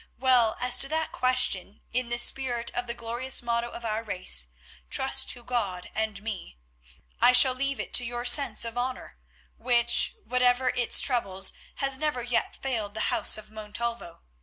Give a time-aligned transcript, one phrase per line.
[0.17, 4.47] Well, as to that question, in the spirit of the glorious motto of our race,
[4.89, 6.57] 'Trust to God and me,'
[7.21, 9.19] I shall leave it to your sense of honour,
[9.59, 14.23] which, whatever its troubles, has never yet failed the house of Montalvo.